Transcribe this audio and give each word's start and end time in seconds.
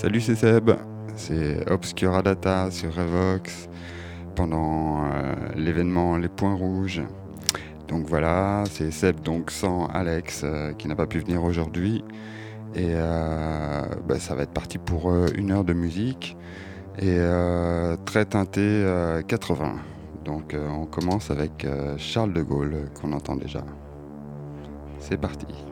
Salut, 0.00 0.22
c'est 0.22 0.34
Seb. 0.34 0.70
C'est 1.14 1.70
Obscura 1.70 2.22
Data 2.22 2.70
sur 2.70 2.90
Revox 2.94 3.68
pendant 4.34 5.04
euh, 5.04 5.34
l'événement 5.56 6.16
Les 6.16 6.30
Points 6.30 6.54
Rouges. 6.54 7.02
Donc 7.86 8.06
voilà, 8.06 8.64
c'est 8.70 8.92
Seb 8.92 9.20
donc 9.20 9.50
sans 9.50 9.88
Alex 9.88 10.40
euh, 10.42 10.72
qui 10.72 10.88
n'a 10.88 10.96
pas 10.96 11.06
pu 11.06 11.18
venir 11.18 11.44
aujourd'hui. 11.44 12.02
Et 12.74 12.94
euh, 12.94 13.84
bah, 14.08 14.18
ça 14.18 14.34
va 14.34 14.44
être 14.44 14.54
parti 14.54 14.78
pour 14.78 15.14
une 15.34 15.50
heure 15.50 15.64
de 15.64 15.74
musique 15.74 16.34
et 16.98 17.18
très 18.06 18.24
teinté 18.24 18.82
80. 19.28 19.74
Donc 20.24 20.56
on 20.56 20.86
commence 20.86 21.30
avec 21.30 21.66
Charles 21.98 22.32
de 22.32 22.40
Gaulle 22.40 22.88
qu'on 22.98 23.12
entend 23.12 23.36
déjà. 23.36 23.62
C'est 24.98 25.20
parti. 25.20 25.69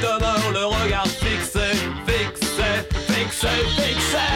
demeure 0.00 0.50
le 0.52 0.64
regard 0.66 1.06
fixé, 1.06 1.70
fixé, 2.06 2.70
fixé, 3.06 3.48
fixé. 3.76 4.26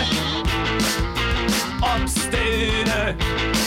Obstiné. 1.82 3.61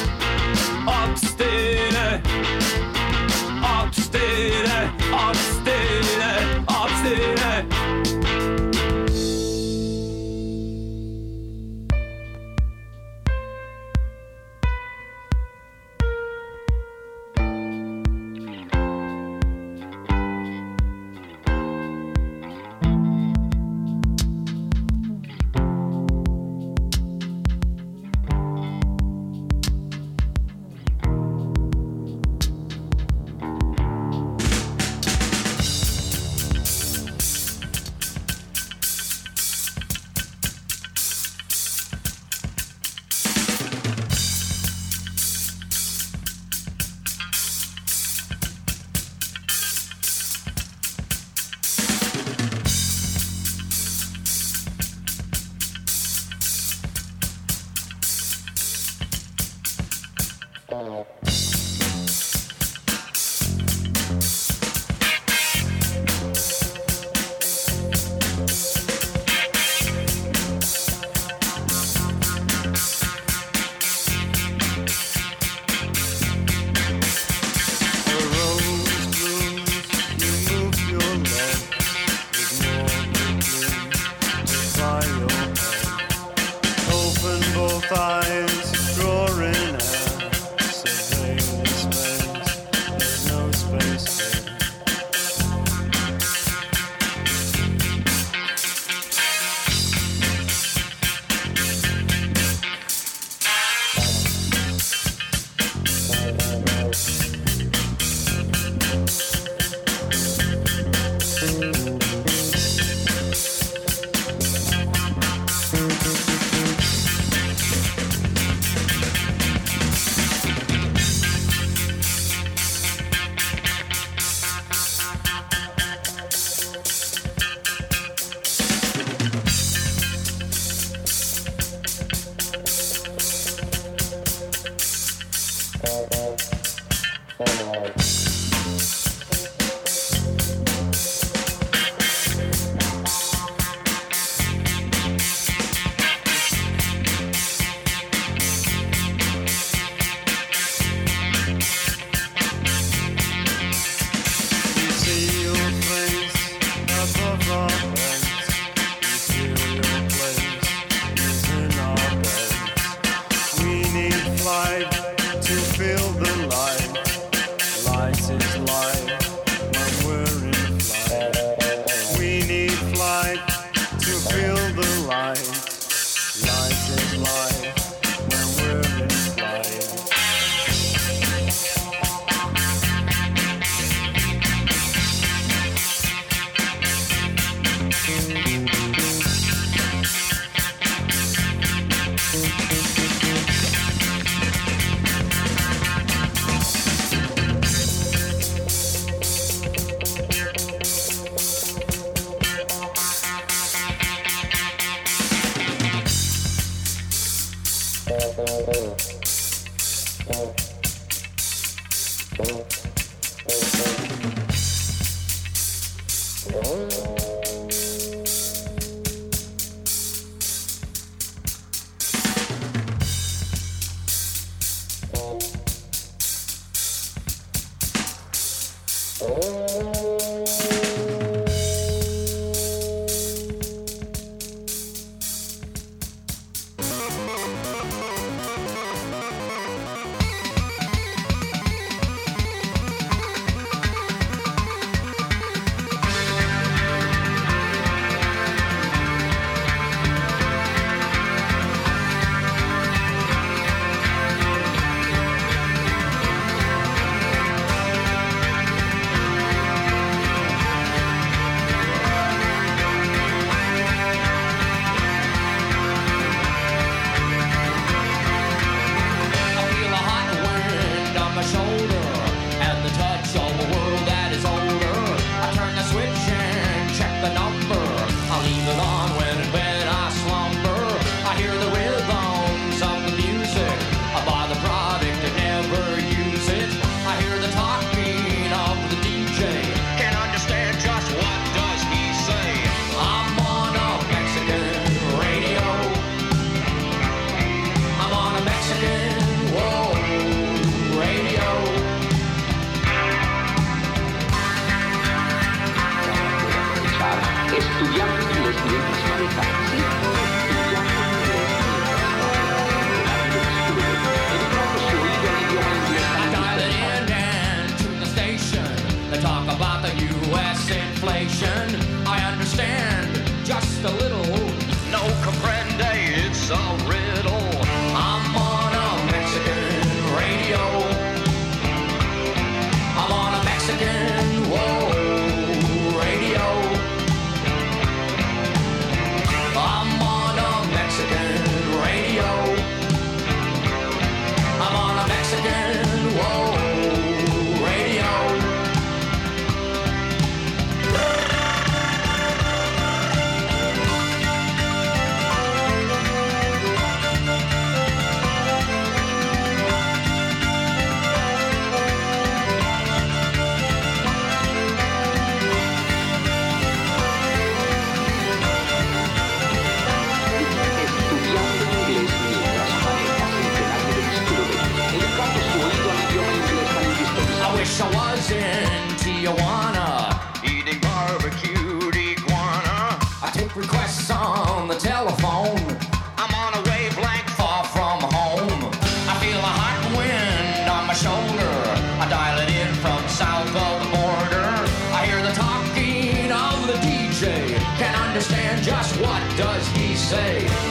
shoulder. 390.96 391.52
I 392.00 392.08
dial 392.10 392.40
it 392.40 392.50
in 392.56 392.74
from 392.76 393.06
south 393.10 393.50
of 393.50 393.84
the 393.84 393.90
border. 393.98 394.48
I 394.96 395.06
hear 395.06 395.22
the 395.22 395.34
talking 395.34 396.32
of 396.32 396.68
the 396.68 396.78
DJ. 396.88 397.58
Can't 397.78 398.00
understand 398.08 398.64
just 398.64 398.96
what 399.02 399.22
does 399.38 399.68
he 399.76 399.96
say. 399.96 400.65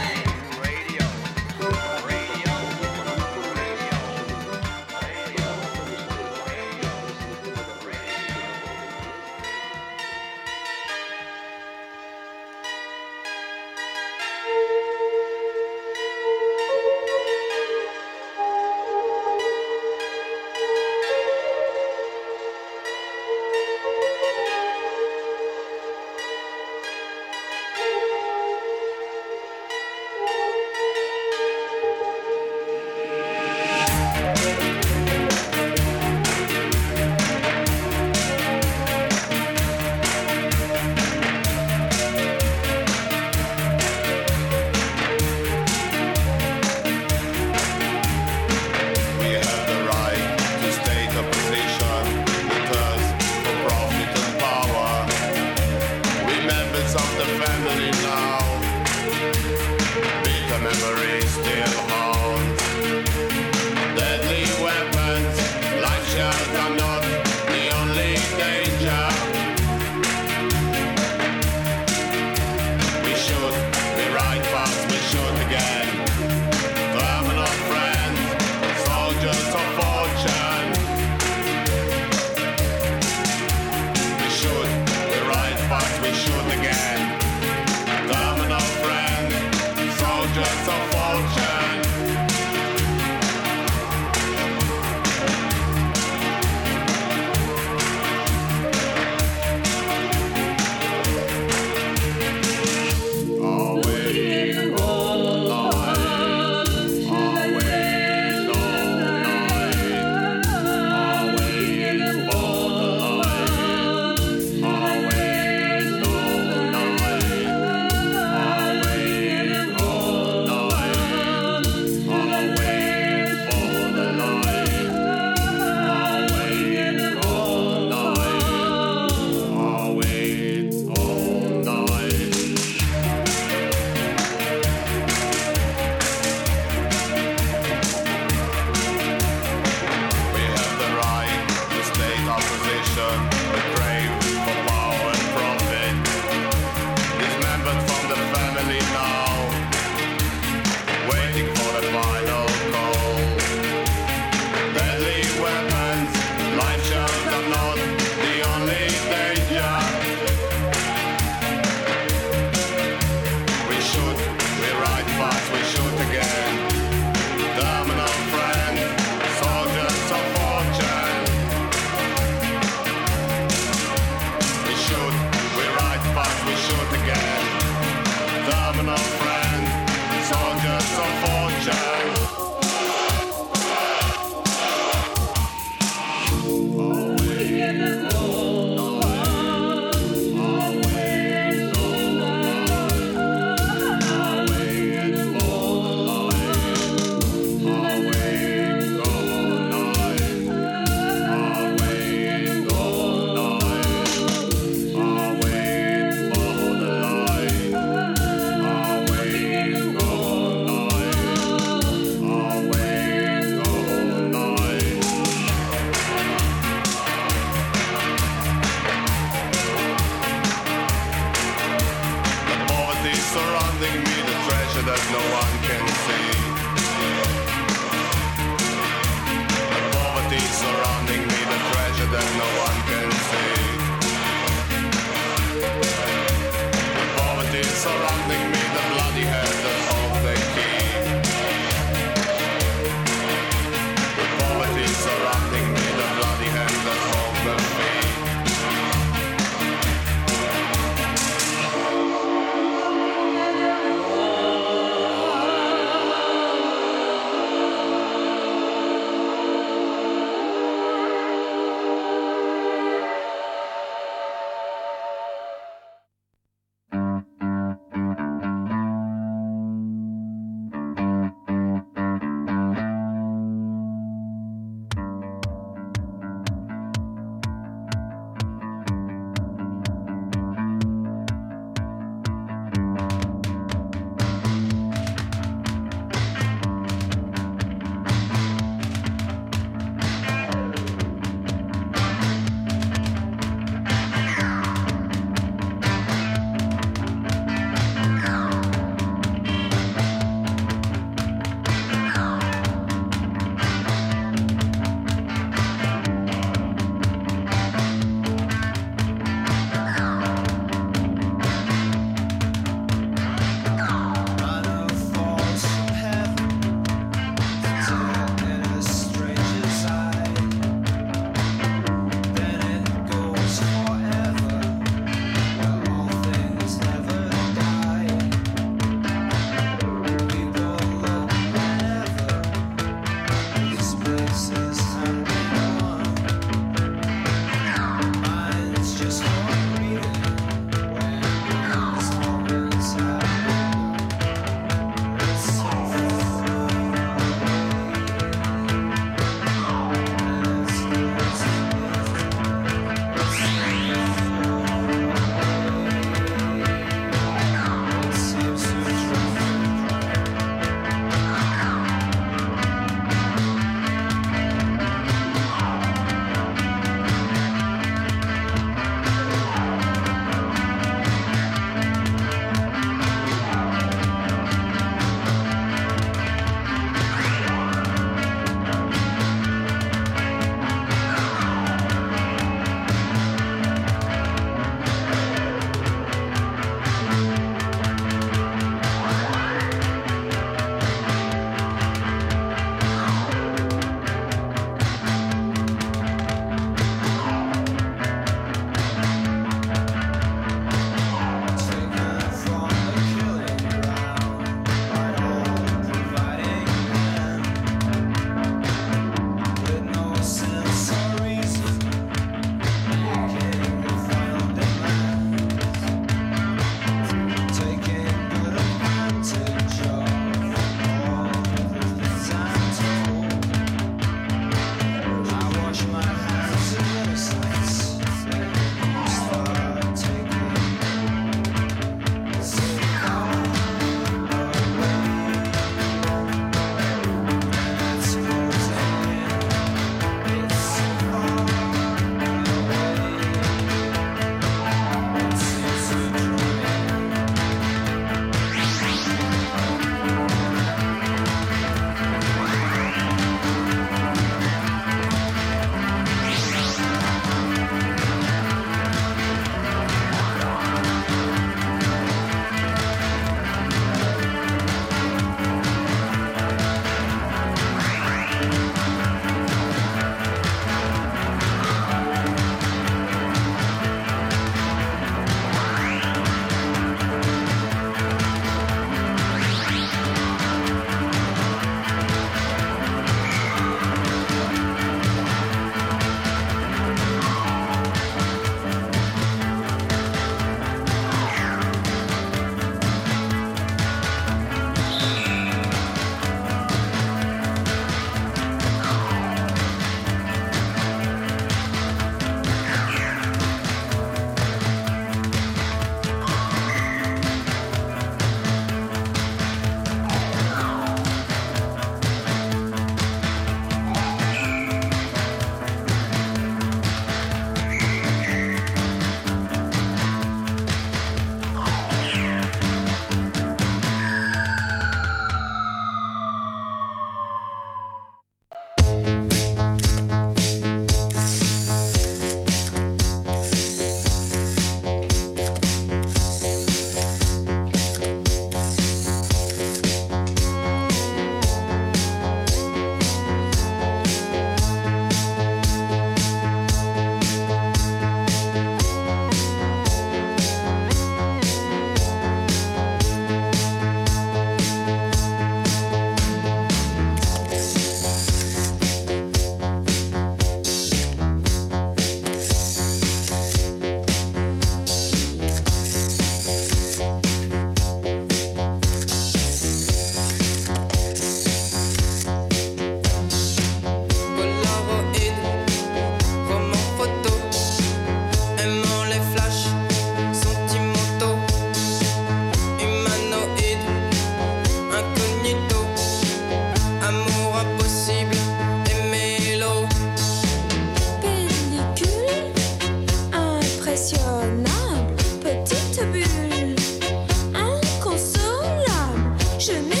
Je 599.61 599.73
n'ai 599.73 600.00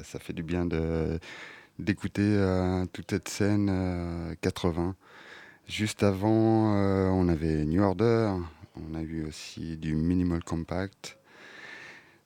ça, 0.02 0.18
fait 0.18 0.32
du 0.32 0.42
bien 0.42 0.66
d'écouter 1.78 2.22
euh, 2.22 2.84
toute 2.92 3.10
cette 3.10 3.28
scène 3.28 4.36
80. 4.40 4.96
Juste 5.68 6.02
avant, 6.02 6.72
on 6.72 7.28
avait 7.28 7.64
New 7.64 7.82
Order, 7.82 8.34
on 8.76 8.94
a 8.94 9.00
eu 9.00 9.24
aussi 9.24 9.76
du 9.76 9.94
Minimal 9.94 10.42
Compact, 10.44 11.16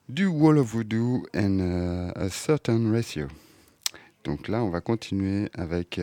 du 0.09 0.25
Wall 0.25 0.57
of 0.57 0.73
Voodoo 0.73 1.23
and 1.35 2.11
a 2.15 2.29
Certain 2.29 2.91
Ratio. 2.91 3.27
Donc 4.25 4.49
là, 4.49 4.63
on 4.63 4.69
va 4.69 4.81
continuer 4.81 5.49
avec. 5.53 6.01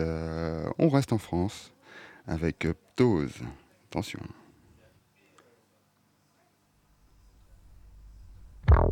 on 0.78 0.88
reste 0.88 1.12
en 1.12 1.18
France 1.18 1.72
avec 2.26 2.66
Ptose. 2.94 3.34
Attention. 3.90 4.20
Wow. 8.70 8.90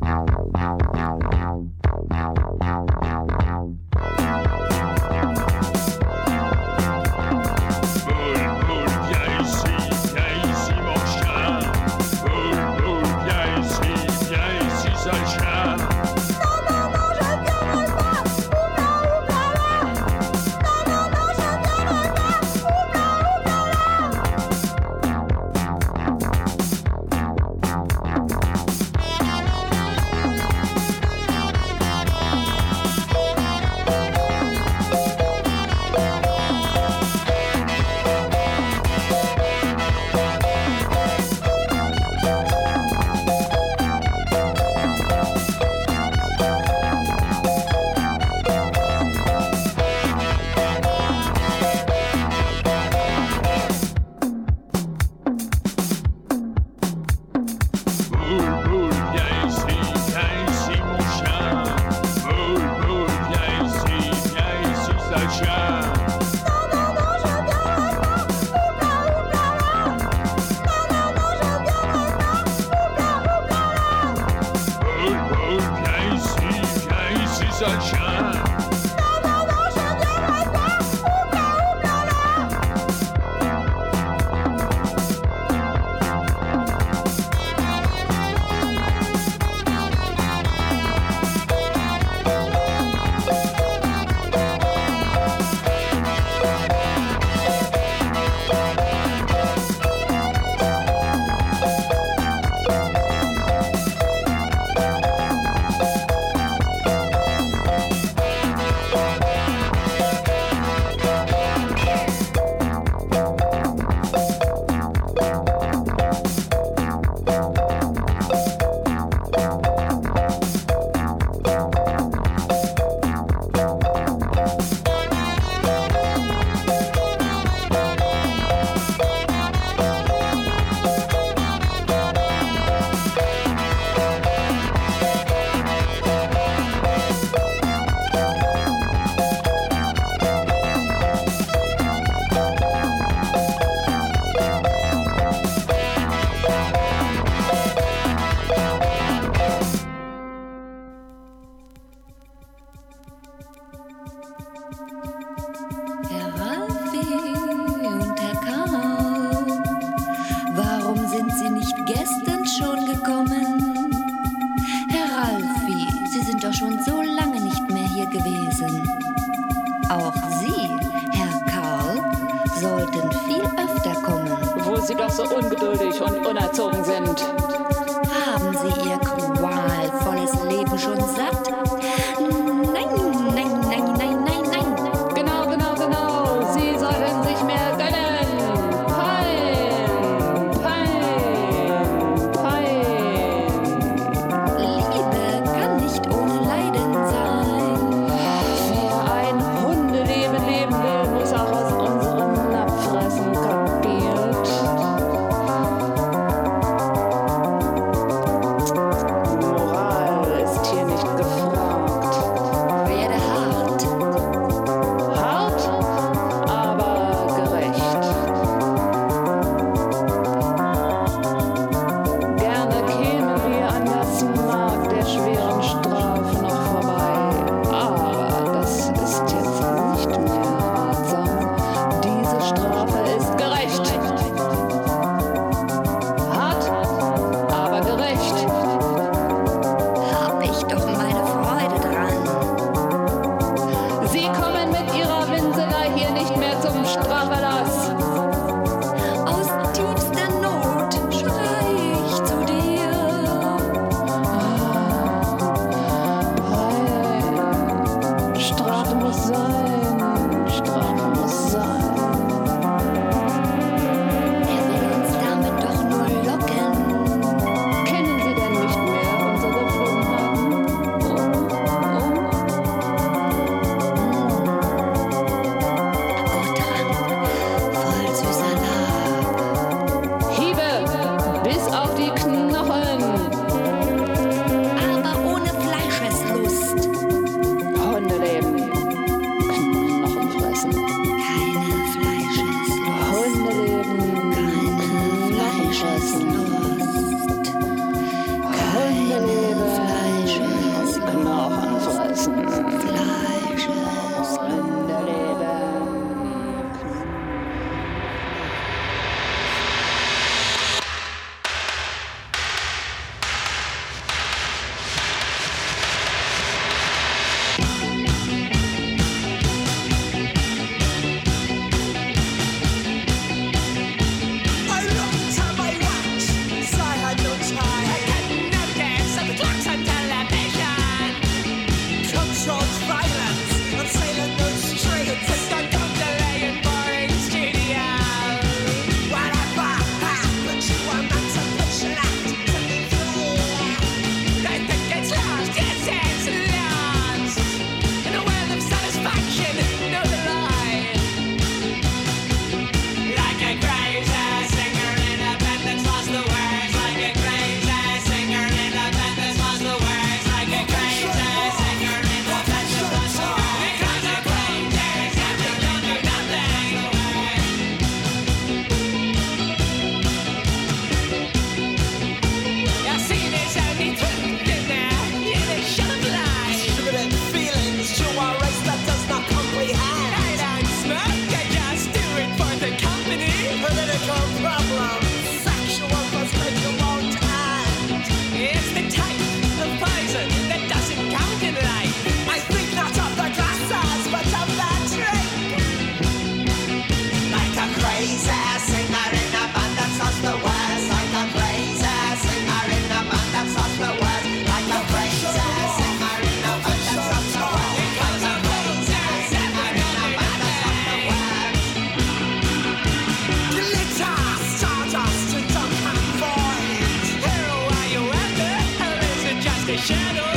shadow. 419.76 420.33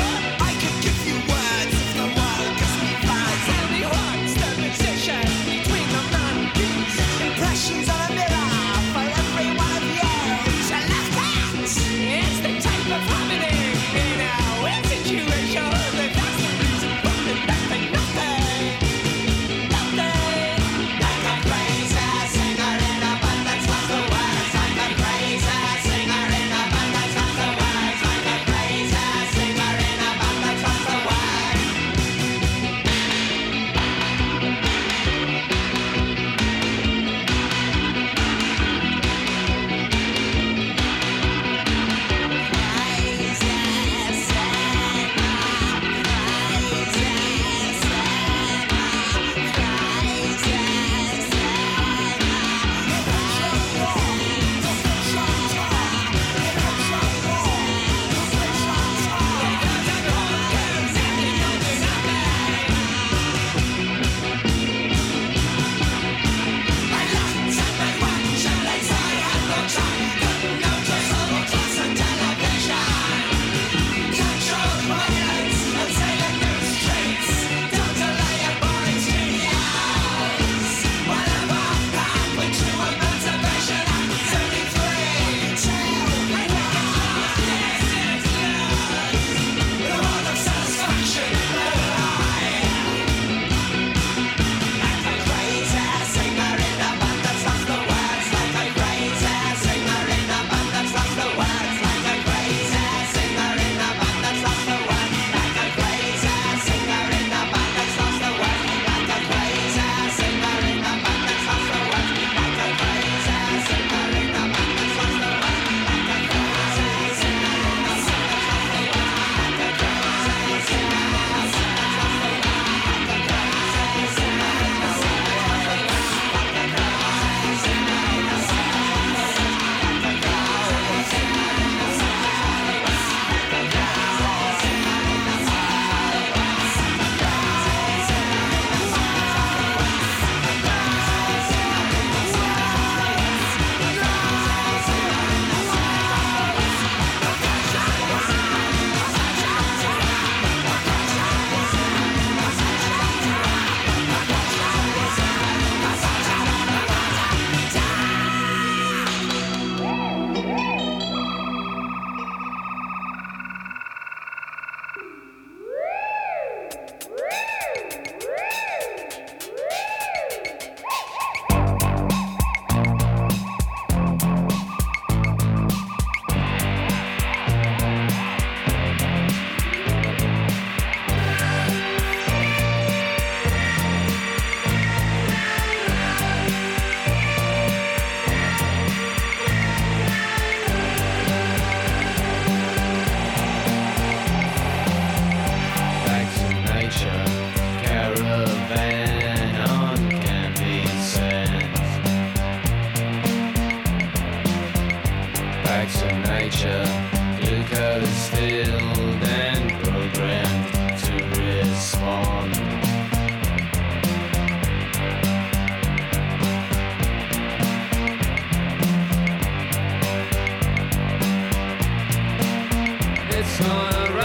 power 223.77 224.16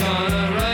gonna 0.00 0.56
run. 0.56 0.69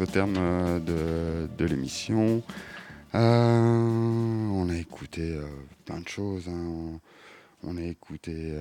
au 0.00 0.06
terme 0.06 0.34
euh, 0.38 1.46
de, 1.46 1.64
l'émission. 1.64 2.42
Euh, 3.14 3.18
on 3.18 4.68
a 4.68 4.76
écouté 4.76 5.22
euh, 5.22 5.46
plein 5.84 6.00
de 6.00 6.08
choses. 6.08 6.48
Hein. 6.48 6.98
On, 7.62 7.76
a 7.76 7.82
écouté, 7.82 8.54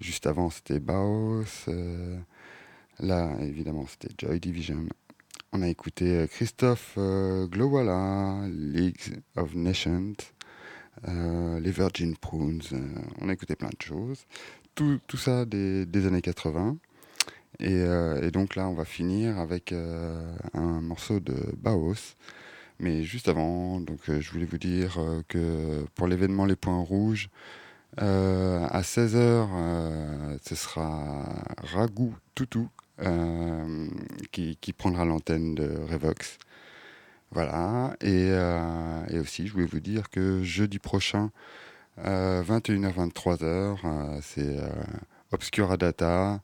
juste 0.00 0.26
avant 0.26 0.48
c'était 0.48 0.78
Baos. 0.78 1.66
là, 3.00 3.30
évidemment, 3.40 3.86
c'était 3.86 4.14
Joy 4.16 4.40
Division. 4.40 4.86
On 5.52 5.60
a 5.60 5.68
écouté 5.68 6.26
Christophe 6.30 6.96
Glowala, 6.96 8.46
League 8.48 9.20
of 9.36 9.54
Nations, 9.54 10.14
les 11.06 11.70
Virgin 11.70 12.16
Prunes. 12.16 12.62
on 13.20 13.28
a 13.28 13.32
écouté 13.34 13.54
plein 13.54 13.68
de 13.68 13.82
choses. 13.82 14.24
Tout, 14.74 15.00
ça 15.16 15.44
des 15.44 16.06
années 16.06 16.22
80. 16.22 16.78
Euh, 17.60 18.22
et, 18.22 18.30
donc 18.30 18.56
là, 18.56 18.68
on 18.68 18.74
va 18.74 18.84
finir 18.84 19.38
avec 19.38 19.72
euh, 19.72 20.34
un 20.54 20.80
morceau 20.80 21.20
de 21.20 21.34
Baos. 21.56 22.16
Mais 22.80 23.02
juste 23.04 23.28
avant, 23.28 23.80
donc, 23.80 24.00
euh, 24.08 24.20
je 24.20 24.30
voulais 24.32 24.46
vous 24.46 24.58
dire 24.58 24.98
que 25.28 25.84
pour 25.94 26.08
l'événement 26.08 26.46
Les 26.46 26.56
Points 26.56 26.80
Rouges, 26.80 27.28
à 27.98 28.80
16h, 28.80 30.38
ce 30.42 30.54
sera 30.54 31.26
Ragou 31.58 32.14
Toutou 32.34 32.68
qui, 34.32 34.72
prendra 34.76 35.04
l'antenne 35.04 35.54
de 35.54 35.70
Revox. 35.90 36.38
Voilà. 37.32 37.94
Et, 38.00 38.28
et, 39.10 39.18
aussi, 39.18 39.46
je 39.46 39.52
voulais 39.52 39.66
vous 39.66 39.80
dire 39.80 40.08
que 40.10 40.42
jeudi 40.42 40.78
prochain, 40.78 41.30
21h-23h, 41.98 44.20
c'est 44.22 44.56
Obscura 45.30 45.76
Data 45.76 46.40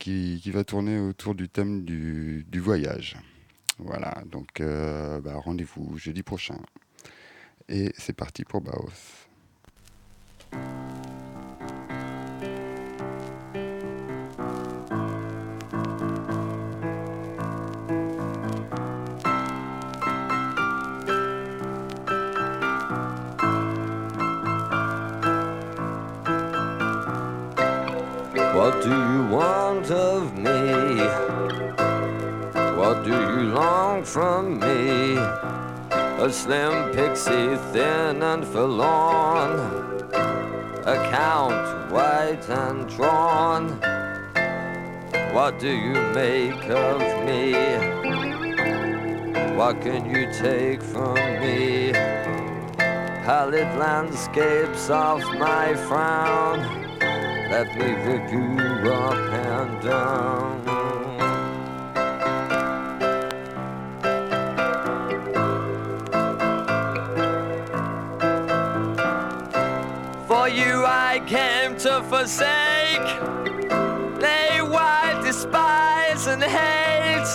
qui, 0.00 0.50
va 0.50 0.64
tourner 0.64 0.98
autour 0.98 1.34
du 1.36 1.48
thème 1.48 1.84
du, 1.84 2.44
du 2.48 2.58
voyage. 2.58 3.16
Voilà, 3.78 4.22
donc 4.26 4.60
euh, 4.60 5.20
bah, 5.20 5.36
rendez-vous 5.36 5.96
jeudi 5.96 6.22
prochain. 6.22 6.58
Et 7.68 7.92
c'est 7.96 8.14
parti 8.14 8.44
pour 8.44 8.62
Baos. 8.62 8.90
Long 33.54 34.04
from 34.04 34.58
me? 34.60 35.16
A 35.16 36.30
slim 36.30 36.92
pixie, 36.92 37.56
thin 37.72 38.22
and 38.22 38.44
forlorn, 38.44 39.52
account 40.84 41.90
white 41.90 42.48
and 42.48 42.88
drawn. 42.88 43.80
What 45.34 45.58
do 45.58 45.68
you 45.68 45.94
make 46.14 46.64
of 46.68 47.00
me? 47.24 47.52
What 49.56 49.80
can 49.80 50.08
you 50.08 50.32
take 50.32 50.82
from 50.82 51.14
me? 51.14 51.92
Pallid 53.24 53.78
landscapes 53.78 54.90
of 54.90 55.20
my 55.38 55.74
frown. 55.88 56.58
Let 57.50 57.68
me 57.76 57.94
review 58.10 58.92
up 58.92 59.14
and 59.14 59.82
down. 59.82 60.79
I 70.92 71.20
came 71.20 71.76
to 71.78 72.02
forsake, 72.02 73.06
lay 74.20 74.60
wide, 74.60 75.22
despise 75.24 76.26
and 76.26 76.42
hate. 76.42 77.30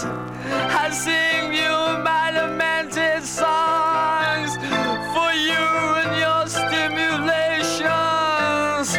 I 0.84 0.90
sing 0.92 1.54
you 1.54 1.72
my 2.04 2.32
lamented 2.32 3.24
songs 3.24 4.58
for 5.16 5.32
you 5.32 5.66
and 6.02 6.18
your 6.20 6.48
stimulations. 6.48 8.98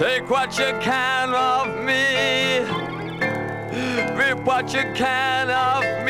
Take 0.00 0.30
what 0.30 0.58
you 0.58 0.72
can 0.80 1.34
of 1.34 1.68
me, 1.84 2.64
reap 4.16 4.38
what 4.46 4.72
you 4.72 4.84
can 4.94 5.50
of 5.50 5.84
me, 6.06 6.07